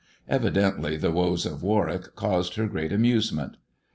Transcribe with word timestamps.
Evidently 0.27 0.97
the 0.97 1.11
woes 1.11 1.45
of 1.45 1.61
Warwick 1.61 2.15
caused 2.15 2.55
her 2.55 2.65
great 2.65 2.91
amusement. 2.91 3.57